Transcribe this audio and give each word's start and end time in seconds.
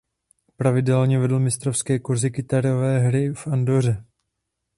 Pravidelně 0.57 1.19
vedl 1.19 1.39
mistrovské 1.39 1.99
kurzy 1.99 2.31
kytarové 2.31 2.99
hry 2.99 3.33
v 3.33 3.47
Andoře. 3.47 4.05